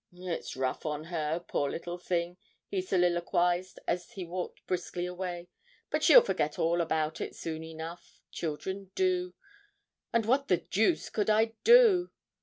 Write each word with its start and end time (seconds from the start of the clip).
'It's 0.15 0.55
rough 0.55 0.83
on 0.83 1.03
her, 1.03 1.39
poor 1.47 1.69
little 1.69 1.99
thing!' 1.99 2.35
he 2.67 2.81
soliloquised 2.81 3.77
as 3.87 4.13
he 4.13 4.25
walked 4.25 4.65
briskly 4.65 5.05
away; 5.05 5.47
'but 5.91 6.01
she'll 6.03 6.23
forget 6.23 6.57
all 6.57 6.81
about 6.81 7.21
it 7.21 7.35
soon 7.35 7.63
enough 7.63 8.19
children 8.31 8.89
do. 8.95 9.35
And 10.11 10.25
what 10.25 10.47
the 10.47 10.57
deuce 10.57 11.11
could 11.11 11.29
I 11.29 11.53
do? 11.63 12.09